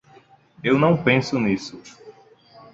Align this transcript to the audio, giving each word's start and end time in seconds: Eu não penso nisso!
Eu 0.63 0.79
não 0.79 1.03
penso 1.03 1.37
nisso! 1.39 1.79